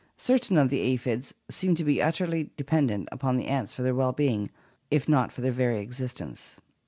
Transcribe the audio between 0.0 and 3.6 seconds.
Certain of the aphids seem to be utterly dependent upon the